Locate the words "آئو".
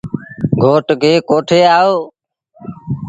1.77-1.95